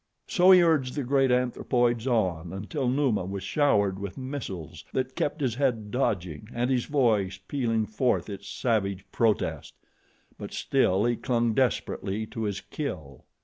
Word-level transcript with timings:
So 0.25 0.49
he 0.49 0.63
urged 0.63 0.95
the 0.95 1.03
great 1.03 1.29
anthropoids 1.29 2.07
on 2.07 2.53
until 2.53 2.89
Numa 2.89 3.23
was 3.23 3.43
showered 3.43 3.99
with 3.99 4.17
missiles 4.17 4.83
that 4.93 5.15
kept 5.15 5.41
his 5.41 5.53
head 5.53 5.91
dodging 5.91 6.49
and 6.55 6.71
his 6.71 6.85
voice 6.85 7.39
pealing 7.47 7.85
forth 7.85 8.27
its 8.27 8.47
savage 8.49 9.05
protest; 9.11 9.75
but 10.39 10.53
still 10.53 11.05
he 11.05 11.15
clung 11.15 11.53
desperately 11.53 12.25
to 12.25 12.45
his 12.45 12.61
kill. 12.61 13.25